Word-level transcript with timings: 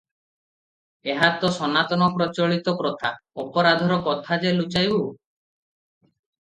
ଏହା 1.13 1.29
ତ 1.43 1.51
ସନାତନ 1.57 2.09
ପ୍ରଚଳିତ 2.17 2.75
ପ୍ରଥା, 2.81 3.13
ଅପରାଧର 3.45 4.01
କଥା 4.11 4.43
ଯେ 4.47 4.59
ଲୁଚାଇବୁ? 4.61 5.01